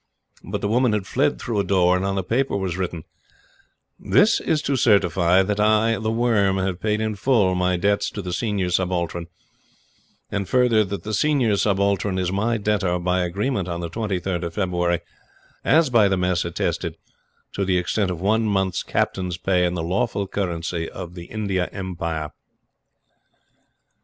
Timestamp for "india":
21.25-21.69